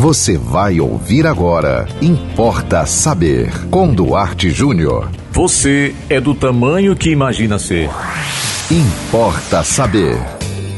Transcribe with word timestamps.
Você 0.00 0.38
vai 0.38 0.78
ouvir 0.78 1.26
agora. 1.26 1.88
Importa 2.00 2.86
saber. 2.86 3.50
Com 3.68 3.92
Duarte 3.92 4.48
Júnior. 4.48 5.10
Você 5.32 5.92
é 6.08 6.20
do 6.20 6.36
tamanho 6.36 6.94
que 6.94 7.10
imagina 7.10 7.58
ser. 7.58 7.90
Importa 8.70 9.64
saber. 9.64 10.16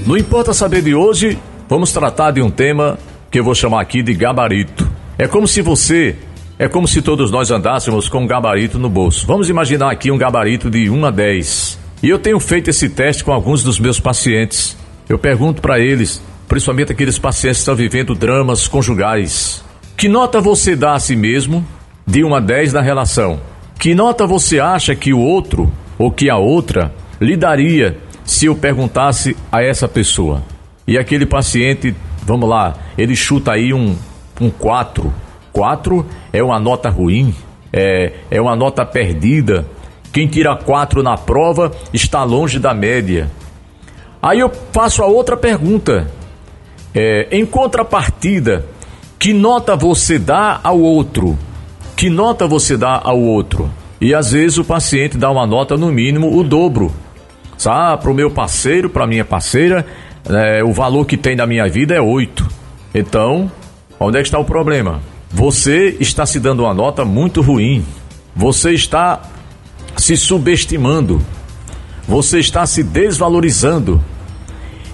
No 0.06 0.16
Importa 0.16 0.54
Saber 0.54 0.80
de 0.80 0.94
hoje, 0.94 1.38
vamos 1.68 1.92
tratar 1.92 2.30
de 2.30 2.40
um 2.40 2.50
tema 2.50 2.98
que 3.30 3.38
eu 3.38 3.44
vou 3.44 3.54
chamar 3.54 3.82
aqui 3.82 4.02
de 4.02 4.14
gabarito. 4.14 4.90
É 5.18 5.28
como 5.28 5.46
se 5.46 5.60
você, 5.60 6.16
é 6.58 6.66
como 6.66 6.88
se 6.88 7.02
todos 7.02 7.30
nós 7.30 7.50
andássemos 7.50 8.08
com 8.08 8.20
um 8.20 8.26
gabarito 8.26 8.78
no 8.78 8.88
bolso. 8.88 9.26
Vamos 9.26 9.50
imaginar 9.50 9.90
aqui 9.90 10.10
um 10.10 10.16
gabarito 10.16 10.70
de 10.70 10.88
1 10.88 11.04
a 11.04 11.10
10. 11.10 11.78
E 12.02 12.08
eu 12.08 12.18
tenho 12.18 12.40
feito 12.40 12.70
esse 12.70 12.88
teste 12.88 13.22
com 13.22 13.32
alguns 13.32 13.62
dos 13.62 13.78
meus 13.78 14.00
pacientes. 14.00 14.78
Eu 15.06 15.18
pergunto 15.18 15.60
para 15.60 15.78
eles 15.78 16.22
principalmente 16.50 16.90
aqueles 16.90 17.16
pacientes 17.16 17.58
que 17.58 17.62
estão 17.62 17.76
vivendo 17.76 18.12
dramas 18.12 18.66
conjugais. 18.66 19.64
Que 19.96 20.08
nota 20.08 20.40
você 20.40 20.74
dá 20.74 20.94
a 20.94 20.98
si 20.98 21.14
mesmo 21.14 21.64
de 22.04 22.24
1 22.24 22.34
a 22.34 22.40
10 22.40 22.72
na 22.72 22.80
relação? 22.80 23.40
Que 23.78 23.94
nota 23.94 24.26
você 24.26 24.58
acha 24.58 24.96
que 24.96 25.14
o 25.14 25.20
outro 25.20 25.72
ou 25.96 26.10
que 26.10 26.28
a 26.28 26.36
outra 26.36 26.92
lhe 27.20 27.36
daria 27.36 27.98
se 28.24 28.46
eu 28.46 28.56
perguntasse 28.56 29.36
a 29.52 29.62
essa 29.62 29.86
pessoa? 29.86 30.42
E 30.88 30.98
aquele 30.98 31.24
paciente, 31.24 31.94
vamos 32.24 32.48
lá, 32.48 32.74
ele 32.98 33.14
chuta 33.14 33.52
aí 33.52 33.72
um, 33.72 33.94
um 34.40 34.50
4. 34.50 35.14
4 35.52 36.04
é 36.32 36.42
uma 36.42 36.58
nota 36.58 36.90
ruim, 36.90 37.32
é, 37.72 38.12
é 38.28 38.40
uma 38.40 38.56
nota 38.56 38.84
perdida. 38.84 39.64
Quem 40.12 40.26
tira 40.26 40.56
4 40.56 41.00
na 41.00 41.16
prova 41.16 41.70
está 41.94 42.24
longe 42.24 42.58
da 42.58 42.74
média. 42.74 43.30
Aí 44.20 44.40
eu 44.40 44.50
faço 44.72 45.00
a 45.00 45.06
outra 45.06 45.36
pergunta. 45.36 46.18
É, 46.94 47.28
em 47.30 47.46
contrapartida, 47.46 48.66
que 49.18 49.32
nota 49.32 49.76
você 49.76 50.18
dá 50.18 50.60
ao 50.62 50.80
outro? 50.80 51.38
Que 51.96 52.08
nota 52.08 52.46
você 52.46 52.76
dá 52.76 53.00
ao 53.02 53.20
outro? 53.20 53.70
E 54.00 54.14
às 54.14 54.32
vezes 54.32 54.56
o 54.56 54.64
paciente 54.64 55.18
dá 55.18 55.30
uma 55.30 55.46
nota 55.46 55.76
no 55.76 55.92
mínimo 55.92 56.36
o 56.36 56.42
dobro. 56.42 56.90
Ah, 57.66 57.96
para 57.96 58.10
o 58.10 58.14
meu 58.14 58.30
parceiro, 58.30 58.88
para 58.88 59.06
minha 59.06 59.24
parceira, 59.24 59.84
é, 60.26 60.64
o 60.64 60.72
valor 60.72 61.04
que 61.04 61.16
tem 61.16 61.36
na 61.36 61.46
minha 61.46 61.68
vida 61.68 61.94
é 61.94 62.00
8. 62.00 62.48
Então, 62.94 63.52
onde 63.98 64.18
é 64.18 64.22
que 64.22 64.28
está 64.28 64.38
o 64.38 64.44
problema? 64.44 65.00
Você 65.30 65.96
está 66.00 66.24
se 66.24 66.40
dando 66.40 66.64
uma 66.64 66.72
nota 66.72 67.04
muito 67.04 67.42
ruim. 67.42 67.84
Você 68.34 68.72
está 68.72 69.20
se 69.96 70.16
subestimando. 70.16 71.20
Você 72.08 72.38
está 72.38 72.64
se 72.64 72.82
desvalorizando. 72.82 74.02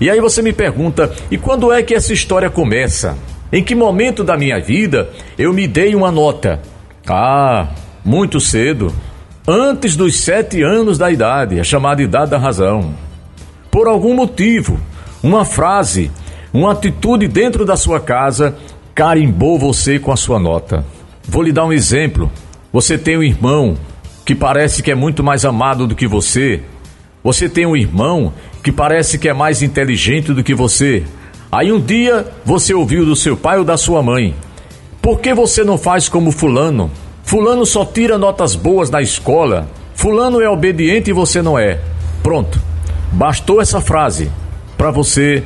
E 0.00 0.10
aí 0.10 0.20
você 0.20 0.42
me 0.42 0.52
pergunta: 0.52 1.12
e 1.30 1.38
quando 1.38 1.72
é 1.72 1.82
que 1.82 1.94
essa 1.94 2.12
história 2.12 2.50
começa? 2.50 3.16
Em 3.52 3.62
que 3.62 3.74
momento 3.74 4.24
da 4.24 4.36
minha 4.36 4.60
vida 4.60 5.08
eu 5.38 5.52
me 5.52 5.66
dei 5.68 5.94
uma 5.94 6.10
nota? 6.10 6.60
Ah, 7.06 7.68
muito 8.04 8.40
cedo. 8.40 8.92
Antes 9.46 9.94
dos 9.94 10.18
sete 10.20 10.62
anos 10.62 10.98
da 10.98 11.10
idade, 11.10 11.60
a 11.60 11.64
chamada 11.64 12.02
idade 12.02 12.32
da 12.32 12.38
razão. 12.38 12.94
Por 13.70 13.86
algum 13.86 14.14
motivo, 14.14 14.80
uma 15.22 15.44
frase, 15.44 16.10
uma 16.52 16.72
atitude 16.72 17.28
dentro 17.28 17.64
da 17.64 17.76
sua 17.76 18.00
casa 18.00 18.56
carimbou 18.94 19.58
você 19.58 19.98
com 19.98 20.10
a 20.10 20.16
sua 20.16 20.40
nota. 20.40 20.84
Vou 21.22 21.42
lhe 21.42 21.52
dar 21.52 21.64
um 21.64 21.72
exemplo. 21.72 22.30
Você 22.72 22.98
tem 22.98 23.16
um 23.18 23.22
irmão 23.22 23.76
que 24.24 24.34
parece 24.34 24.82
que 24.82 24.90
é 24.90 24.94
muito 24.94 25.22
mais 25.22 25.44
amado 25.44 25.86
do 25.86 25.94
que 25.94 26.08
você. 26.08 26.62
Você 27.22 27.48
tem 27.48 27.66
um 27.66 27.76
irmão 27.76 28.32
que 28.66 28.72
parece 28.72 29.16
que 29.16 29.28
é 29.28 29.32
mais 29.32 29.62
inteligente 29.62 30.32
do 30.32 30.42
que 30.42 30.52
você. 30.52 31.04
Aí 31.52 31.70
um 31.70 31.78
dia 31.80 32.26
você 32.44 32.74
ouviu 32.74 33.06
do 33.06 33.14
seu 33.14 33.36
pai 33.36 33.58
ou 33.58 33.64
da 33.64 33.76
sua 33.76 34.02
mãe: 34.02 34.34
Por 35.00 35.20
que 35.20 35.32
você 35.32 35.62
não 35.62 35.78
faz 35.78 36.08
como 36.08 36.32
Fulano? 36.32 36.90
Fulano 37.22 37.64
só 37.64 37.84
tira 37.84 38.18
notas 38.18 38.56
boas 38.56 38.90
na 38.90 39.00
escola. 39.00 39.68
Fulano 39.94 40.40
é 40.40 40.48
obediente 40.48 41.10
e 41.10 41.12
você 41.12 41.40
não 41.40 41.56
é. 41.56 41.78
Pronto. 42.24 42.60
Bastou 43.12 43.60
essa 43.60 43.80
frase 43.80 44.32
para 44.76 44.90
você 44.90 45.44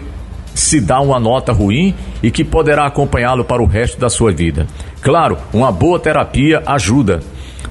se 0.55 0.81
dar 0.81 1.03
uma 1.03 1.21
nota 1.21 1.53
ruim 1.53 1.95
e 2.23 2.31
que 2.31 2.43
poderá 2.43 2.87
acompanhá-lo 2.87 3.45
para 3.45 3.63
o 3.63 3.67
resto 3.67 4.01
da 4.01 4.09
sua 4.09 4.33
vida. 4.33 4.67
Claro, 5.03 5.37
uma 5.53 5.71
boa 5.71 6.01
terapia 6.01 6.63
ajuda. 6.65 7.21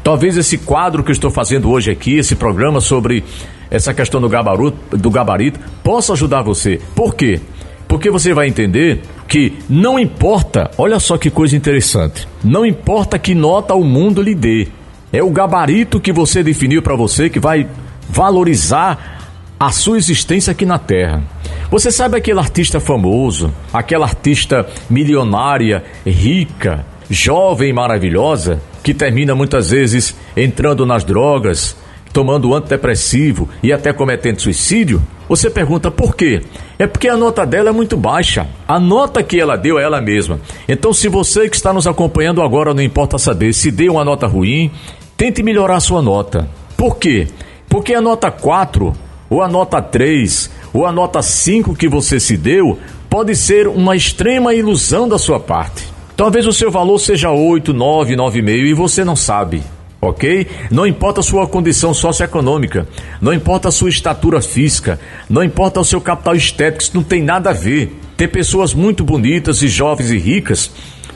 Talvez 0.04 0.38
esse 0.38 0.59
quadro 0.59 1.04
que 1.04 1.09
eu 1.09 1.14
estou 1.14 1.32
fazendo 1.32 1.72
hoje 1.72 1.90
aqui, 1.90 2.20
esse 2.20 2.36
programa 2.36 2.80
sobre 2.80 3.24
essa 3.69 3.94
questão 3.94 4.19
do 4.19 4.30
gabarito, 4.30 4.97
do 4.97 5.09
gabarito 5.09 5.59
possa 5.84 6.13
ajudar 6.13 6.41
você. 6.41 6.80
Por 6.96 7.16
quê? 7.16 7.40
Porque 7.88 8.09
você 8.09 8.34
vai 8.34 8.47
entender 8.47 9.02
que 9.28 9.53
não 9.69 10.00
importa, 10.00 10.69
olha 10.78 11.00
só 11.00 11.18
que 11.18 11.30
coisa 11.30 11.56
interessante, 11.56 12.28
não 12.44 12.66
importa 12.66 13.18
que 13.18 13.34
nota 13.34 13.74
o 13.74 13.84
mundo 13.84 14.22
lhe 14.22 14.35
dê, 14.35 14.68
é 15.12 15.24
o 15.24 15.29
gabarito 15.31 16.00
que 16.00 16.12
você 16.12 16.44
definiu 16.44 16.81
para 16.81 16.96
você 16.96 17.29
que 17.29 17.40
vai 17.40 17.68
valorizar 18.09 19.19
a 19.59 19.72
sua 19.72 19.97
existência 19.97 20.52
aqui 20.52 20.66
na 20.66 20.79
Terra. 20.79 21.24
Você 21.69 21.91
sabe 21.91 22.18
aquele 22.18 22.40
artista 22.40 22.79
famoso, 22.79 23.53
aquela 23.74 24.06
artista 24.06 24.68
milionária, 24.90 25.84
rica, 26.06 26.85
jovem 27.09 27.74
maravilhosa, 27.74 28.62
que 28.84 28.94
termina 28.94 29.35
muitas 29.35 29.72
vezes 29.72 30.16
entrando 30.38 30.85
nas 30.85 31.03
drogas, 31.03 31.75
tomando 32.14 32.53
antidepressivo 32.53 33.50
e 33.62 33.72
até 33.72 33.94
cometendo 33.94 34.42
suicídio, 34.42 35.02
você 35.28 35.50
pergunta 35.50 35.92
por 35.92 36.16
quê? 36.16 36.42
É 36.78 36.88
porque 36.88 37.08
a 37.08 37.16
nota 37.16 37.46
dela 37.46 37.70
é 37.70 37.72
muito 37.72 37.96
baixa. 37.96 38.47
A 38.68 38.80
nota 38.80 39.22
que 39.22 39.40
ela 39.40 39.56
deu 39.56 39.78
é 39.78 39.84
ela 39.84 40.02
mesma. 40.02 40.40
Então, 40.68 40.92
se 40.92 41.08
você 41.08 41.47
que 41.47 41.56
está 41.56 41.72
nos 41.72 41.86
acompanhando 41.86 42.42
agora 42.42 42.74
não 42.74 42.81
importa 42.81 43.18
saber 43.18 43.53
se 43.53 43.70
deu 43.70 43.94
uma 43.94 44.06
nota 44.06 44.25
ruim, 44.25 44.72
tente 45.16 45.44
melhorar 45.44 45.75
a 45.75 45.81
sua 45.81 46.02
nota. 46.02 46.50
Por 46.75 46.97
quê? 46.97 47.28
Porque 47.68 47.94
a 47.94 48.02
nota 48.02 48.31
4, 48.31 48.94
ou 49.30 49.44
a 49.44 49.47
nota 49.47 49.81
3, 49.81 50.50
ou 50.74 50.86
a 50.86 50.91
nota 50.91 51.22
5 51.22 51.76
que 51.76 51.88
você 51.88 52.20
se 52.20 52.36
deu 52.36 52.80
pode 53.08 53.36
ser 53.36 53.68
uma 53.68 53.96
extrema 53.96 54.53
ilusão 54.56 55.08
da 55.08 55.18
sua 55.20 55.40
parte. 55.40 55.86
Talvez 56.16 56.47
o 56.47 56.53
seu 56.53 56.72
valor 56.72 56.97
seja 56.97 57.30
8, 57.30 57.72
9, 57.72 58.16
9,5 58.16 58.50
e 58.50 58.74
você 58.74 59.03
não 59.06 59.16
sabe 59.16 59.62
ok? 60.02 60.48
Não 60.72 60.88
importa 60.88 61.20
a 61.20 61.24
sua 61.24 61.48
condição 61.48 61.94
socioeconômica, 61.94 62.88
não 63.22 63.34
importa 63.34 63.68
a 63.70 63.72
sua 63.72 63.90
estatura 63.90 64.42
física, 64.42 65.00
não 65.30 65.44
importa 65.44 65.80
o 65.80 65.86
seu 65.86 66.00
capital 66.00 66.36
estético, 66.36 66.84
isso 66.84 66.96
não 66.96 67.04
tem 67.04 67.22
nada 67.22 67.50
a 67.50 67.54
ver. 67.54 68.00
Tem 68.16 68.28
pessoas 68.28 68.74
muito 68.74 69.04
bonitas 69.04 69.62
e 69.62 69.68
jovens 69.68 70.12
e 70.12 70.18
ricas 70.18 70.72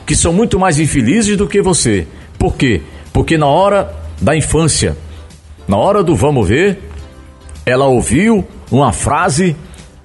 que 0.06 0.14
são 0.14 0.32
muito 0.32 0.58
mais 0.58 0.78
infelizes 0.78 1.36
do 1.36 1.48
que 1.48 1.62
você. 1.62 2.06
Por 2.38 2.56
quê? 2.56 2.82
Porque 3.12 3.38
na 3.38 3.46
hora 3.46 3.94
da 4.20 4.36
infância, 4.36 4.96
na 5.66 5.76
hora 5.76 6.02
do 6.02 6.14
vamos 6.14 6.46
ver, 6.46 6.78
ela 7.64 7.86
ouviu 7.86 8.46
uma 8.70 8.92
frase 8.92 9.56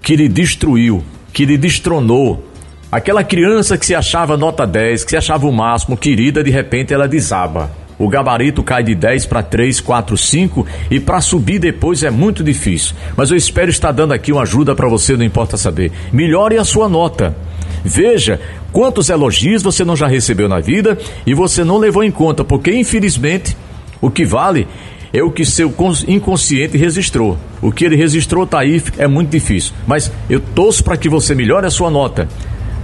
que 0.02 0.16
lhe 0.16 0.30
destruiu, 0.30 1.04
que 1.34 1.46
lhe 1.46 1.58
destronou. 1.58 2.46
Aquela 2.92 3.24
criança 3.24 3.78
que 3.78 3.86
se 3.86 3.94
achava 3.94 4.38
nota 4.38 4.66
10, 4.66 5.04
que 5.04 5.12
se 5.12 5.18
achava 5.18 5.46
o 5.46 5.52
máximo, 5.52 5.98
querida, 5.98 6.44
de 6.44 6.50
repente 6.50 6.94
ela 6.94 7.08
desaba 7.08 7.70
o 8.00 8.08
gabarito 8.08 8.64
cai 8.64 8.82
de 8.82 8.96
10 8.96 9.26
para 9.26 9.44
3, 9.44 9.82
4, 9.82 10.18
5 10.18 10.66
e 10.90 11.00
para 11.02 11.20
subir 11.20 11.60
depois 11.60 12.02
é 12.02 12.10
muito 12.10 12.42
difícil. 12.42 12.96
Mas 13.16 13.30
eu 13.30 13.36
espero 13.36 13.70
estar 13.70 13.92
dando 13.92 14.14
aqui 14.14 14.32
uma 14.32 14.44
ajuda 14.44 14.74
para 14.74 14.88
você, 14.88 15.18
não 15.18 15.26
importa 15.26 15.58
saber. 15.58 15.92
Melhore 16.12 16.58
a 16.58 16.64
sua 16.64 16.88
nota. 16.88 17.36
Veja 17.84 18.40
quantos 18.72 19.10
elogios 19.10 19.62
você 19.62 19.84
não 19.84 19.98
já 19.98 20.08
recebeu 20.08 20.48
na 20.48 20.62
vida 20.62 20.98
e 21.26 21.34
você 21.34 21.64
não 21.64 21.78
levou 21.78 22.04
em 22.04 22.12
conta, 22.12 22.44
porque 22.44 22.72
infelizmente 22.72 23.56
o 24.02 24.10
que 24.10 24.26
vale 24.26 24.66
é 25.12 25.22
o 25.22 25.32
que 25.32 25.46
seu 25.46 25.74
inconsciente 26.08 26.78
registrou. 26.78 27.38
O 27.62 27.72
que 27.72 27.84
ele 27.84 27.96
registrou 27.96 28.46
está 28.46 28.60
aí, 28.60 28.82
é 28.98 29.08
muito 29.08 29.30
difícil. 29.30 29.74
Mas 29.86 30.12
eu 30.30 30.40
torço 30.40 30.84
para 30.84 30.96
que 30.96 31.10
você 31.10 31.36
melhore 31.36 31.66
a 31.66 31.72
sua 31.72 31.90
nota. 31.90 32.30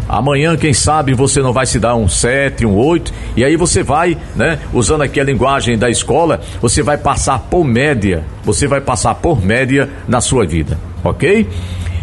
Amanhã, 0.07 0.55
quem 0.55 0.73
sabe, 0.73 1.13
você 1.13 1.41
não 1.41 1.51
vai 1.51 1.65
se 1.65 1.79
dar 1.79 1.95
um 1.95 2.07
7, 2.07 2.65
um 2.65 2.75
8, 2.75 3.13
e 3.35 3.43
aí 3.43 3.55
você 3.55 3.81
vai, 3.81 4.17
né, 4.35 4.59
usando 4.73 5.01
aqui 5.01 5.19
a 5.19 5.23
linguagem 5.23 5.77
da 5.77 5.89
escola, 5.89 6.41
você 6.61 6.83
vai 6.83 6.97
passar 6.97 7.39
por 7.39 7.63
média. 7.63 8.23
Você 8.43 8.67
vai 8.67 8.81
passar 8.81 9.15
por 9.15 9.43
média 9.43 9.89
na 10.07 10.21
sua 10.21 10.45
vida, 10.45 10.77
ok? 11.03 11.47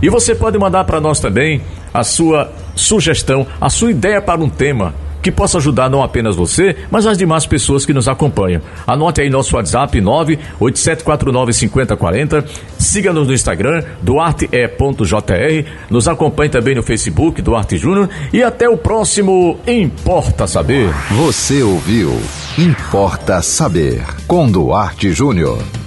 E 0.02 0.08
você 0.08 0.34
pode 0.34 0.58
mandar 0.58 0.84
para 0.84 1.00
nós 1.00 1.20
também 1.20 1.60
a 1.94 2.02
sua 2.02 2.50
sugestão, 2.74 3.46
a 3.60 3.68
sua 3.68 3.90
ideia 3.90 4.20
para 4.20 4.40
um 4.40 4.48
tema 4.48 4.94
que 5.22 5.30
possa 5.30 5.58
ajudar 5.58 5.88
não 5.88 6.02
apenas 6.02 6.34
você, 6.36 6.76
mas 6.90 7.06
as 7.06 7.16
demais 7.16 7.46
pessoas 7.46 7.86
que 7.86 7.94
nos 7.94 8.08
acompanham. 8.08 8.60
Anote 8.86 9.20
aí 9.20 9.30
nosso 9.30 9.54
WhatsApp 9.56 10.00
987495040. 10.00 12.44
Siga-nos 12.78 13.28
no 13.28 13.34
Instagram, 13.34 13.84
duarte.jr. 14.02 15.64
Nos 15.88 16.08
acompanhe 16.08 16.50
também 16.50 16.74
no 16.74 16.82
Facebook, 16.82 17.40
Duarte 17.40 17.78
Júnior. 17.78 18.10
E 18.32 18.42
até 18.42 18.68
o 18.68 18.76
próximo 18.76 19.60
Importa 19.66 20.46
Saber. 20.46 20.90
Você 21.12 21.62
ouviu 21.62 22.20
Importa 22.58 23.40
Saber 23.40 24.04
com 24.26 24.50
Duarte 24.50 25.12
Júnior. 25.12 25.81